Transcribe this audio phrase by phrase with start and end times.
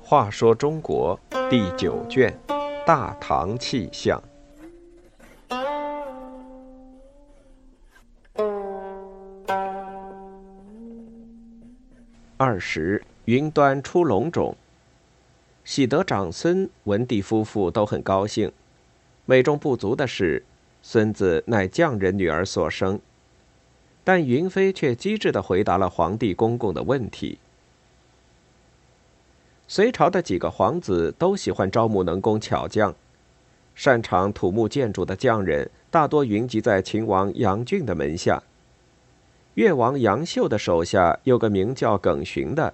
[0.00, 2.34] 话说中国第九卷
[2.86, 4.18] 《大唐气象》
[12.38, 14.56] 二十，云端出龙种。
[15.64, 18.50] 喜得长孙、文帝夫妇都很高兴。
[19.26, 20.42] 美中不足的是，
[20.82, 23.00] 孙子乃匠人女儿所生。
[24.04, 27.38] 但云飞却机智地回答了皇帝公公的问题。
[29.66, 32.94] 隋朝的几个皇子都喜欢招募能工巧匠，
[33.74, 38.42] 擅长土木建筑的匠人大多云集在秦王杨俊的门下。
[39.54, 42.72] 越王杨秀的手下有个名叫耿寻的，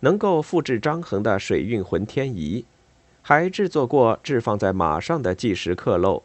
[0.00, 2.64] 能够复制张衡的水运浑天仪，
[3.22, 6.24] 还制作过置放在马上的计时刻漏。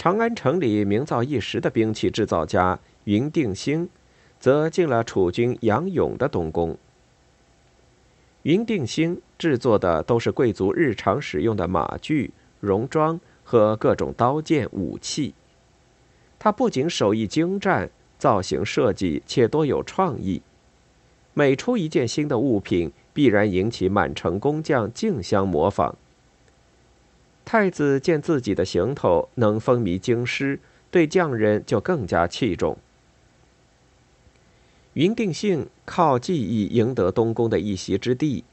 [0.00, 3.86] 长安城里名噪一时的兵器制造家云定兴，
[4.38, 6.78] 则进了楚军杨勇的东宫。
[8.44, 15.34] 云定兴制作的都是贵族日常使用的马具、戎装和各种刀剑武器。
[16.38, 20.40] 他不仅手艺精湛，造型设计且多有创意。
[21.34, 25.94] 每出一件新的物品，必然引起满城工匠竞相模仿。
[27.52, 32.78] 太子见自己的行头能风靡京师，对匠人就更加器重。
[34.92, 38.44] 云定性靠技艺赢得东宫的一席之地，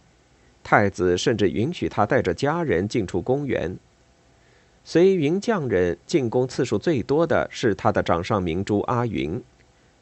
[0.63, 3.77] 太子甚至允许他带着家人进出宫园。
[4.83, 9.39] 随云匠人进宫次数最多的是他的掌上明珠阿云，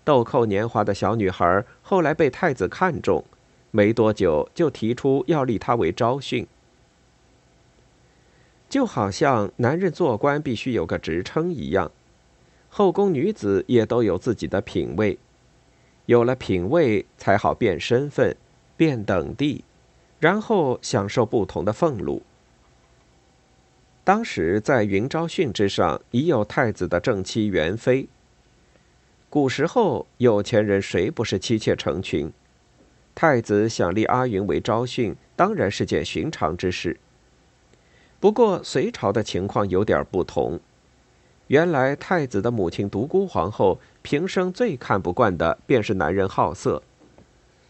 [0.05, 3.25] 豆蔻年华的小女孩，后来被太子看中，
[3.71, 6.47] 没多久就提出要立她为昭训。
[8.75, 11.93] 就好像男人做官必须有个职称一样，
[12.67, 15.17] 后宫女子也都有自己的品位。
[16.07, 18.35] 有了品位，才好变身份、
[18.75, 19.63] 变等地，
[20.19, 22.21] 然后享受不同的俸禄。
[24.03, 28.09] 当时在云昭训之上，已有太子的正妻元妃。
[29.29, 32.29] 古时候，有钱人谁不是妻妾成群？
[33.15, 36.99] 太子想立阿云为昭训，当然是件寻常之事。
[38.19, 40.59] 不过，隋朝的情况有点不同。
[41.47, 46.81] 原来太子的母亲独孤皇后平生最看不惯的便是男人好色。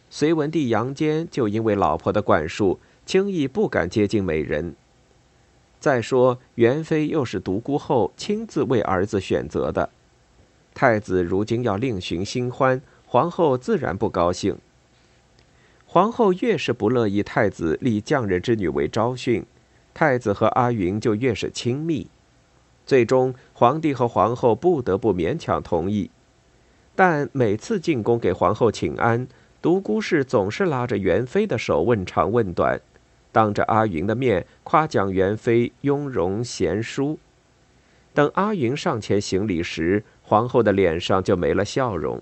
[0.09, 4.75] 隋文帝杨坚就因为老婆的管束，轻易不敢接近美人。
[5.77, 9.89] 再说元妃又是独孤后亲自为儿子选择的，
[10.73, 14.57] 太子如今要另寻新欢，皇后自然不高兴。
[15.85, 19.45] 皇后越是不乐意太子立匠人之女为昭训，
[19.95, 22.07] 太子和阿云就越是亲密。
[22.85, 26.11] 最终，皇帝和皇后不得不勉强同意，
[26.95, 29.27] 但每次进宫给皇后请安，
[29.59, 32.79] 独孤氏总是拉着元妃的手问长问短，
[33.31, 37.17] 当着阿云的面夸奖元妃雍容贤淑。
[38.13, 42.21] 等阿云上前行礼时，皇后的脸上就没了笑容。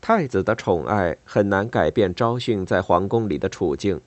[0.00, 4.00] 太子的宠爱很难改变昭训在皇宫里的处境，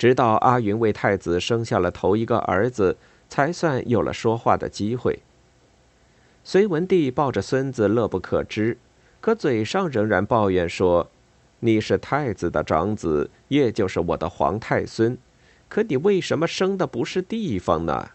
[0.00, 2.96] 直到阿云为太子生下了头一个儿子。
[3.30, 5.20] 才算有了说话的机会。
[6.42, 8.76] 隋文帝抱着孙子乐不可支，
[9.20, 11.08] 可嘴上仍然抱怨说
[11.60, 15.16] ：“你是太子的长子，也就是我的皇太孙，
[15.68, 18.10] 可你为什么生的不是地方呢？”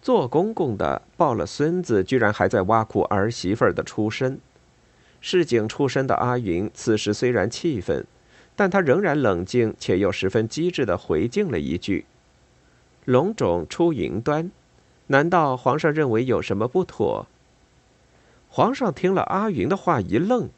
[0.00, 4.40] 做公公的抱了孙子，居然还在挖苦儿媳妇的出身。
[5.20, 8.06] 市井出身的阿云此时虽然气愤，
[8.58, 12.06] 但他仍然冷静且又十分机智的回敬了一句。
[13.04, 14.50] 龙种出云端，
[15.06, 17.28] 难道皇上认为有什么不妥？
[18.48, 20.48] 皇上听了阿云的话一愣，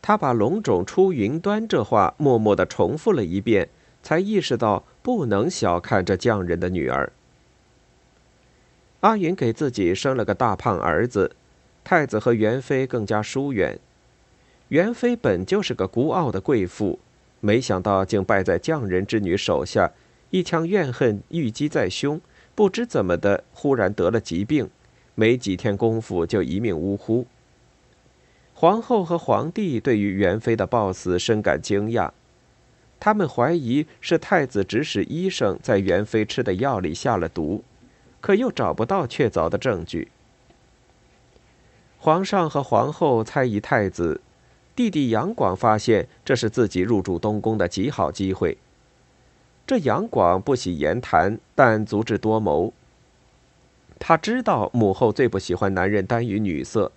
[0.00, 3.68] 他把“龙种出云端”这话默默的重复了一遍，
[4.04, 7.10] 才意识到不能小看这匠人的女儿。
[9.00, 11.34] 阿云给自己生了个大胖儿子，
[11.82, 13.80] 太子和元妃更加疏远。
[14.68, 17.00] 元妃本就是个孤傲的贵妇，
[17.42, 19.90] 没想到竟败在匠人之女手下。
[20.30, 22.18] 一腔怨恨郁积在胸，
[22.54, 24.70] 不知怎么的，忽然得了疾病，
[25.14, 27.26] 没几天功夫就一命呜呼。
[28.54, 32.12] 皇后和皇帝对于元妃的暴死深感惊讶，
[32.98, 37.62] 他们怀疑是太子指使医生在元妃吃的药里下了毒，
[38.22, 40.08] 可又找不到确凿的证据。
[41.98, 44.22] 皇上和皇后猜疑太子，
[44.74, 48.56] 弟弟杨广发现这是自己入主东宫的极好机会。
[49.66, 52.72] 这杨广不喜言谈，但足智多谋。
[53.98, 56.90] 他知道母后最不喜欢男人耽于女色，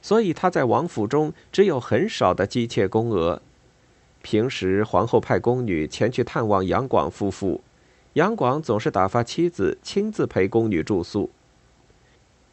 [0.00, 3.42] 所以他在王府中只有很少的姬妾宫娥。
[4.22, 7.62] 平时皇后派宫女前去探望杨广夫妇，
[8.12, 11.30] 杨广总是打发妻子亲自陪宫女住宿。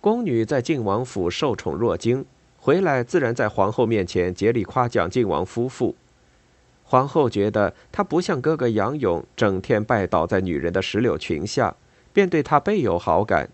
[0.01, 2.25] 宫女在靖王府受宠若惊，
[2.63, 5.98] 回来自然在皇后面前竭力夸奖靖王夫妇。
[6.86, 11.75] 皇后觉得他不像哥哥杨勇，整天拜倒在女人的石榴裙下，
[12.13, 13.50] 便对他倍有好感。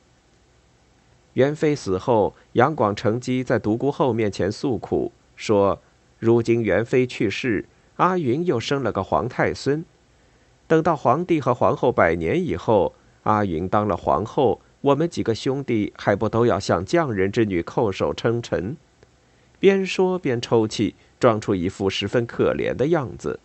[1.33, 5.81] 元妃死后，杨广乘机在独孤后面前诉苦，说
[6.19, 7.65] ：“如今元妃去世，
[7.95, 9.83] 阿云又生了个皇太孙。
[10.67, 18.77] 等到皇帝和皇后百年以后，阿云当了皇后，我们几个兄弟还不都要向匠人之女叩首称臣？”
[19.59, 20.95] 边说边抽泣。
[21.19, 23.41] 装出一副十分可怜的样子。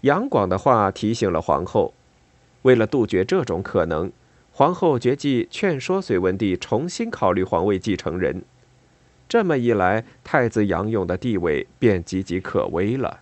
[0.00, 1.94] 杨广的话提醒了皇后，
[2.62, 4.10] 为了杜绝这种可能，
[4.50, 8.42] 皇后决计劝说隋文帝重新考虑皇位继承人。
[9.28, 13.20] 这么一来，太子杨勇的地位便岌岌可危了。